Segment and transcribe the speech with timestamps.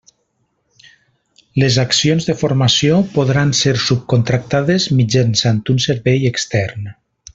[1.63, 6.91] Les accions de formació podran ser subcontractades mitjançant un servei extern.